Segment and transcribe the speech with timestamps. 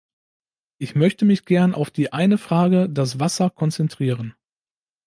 [0.79, 4.33] Ich möchte mich gern auf die eine Frage, das Wasser, konzentrieren.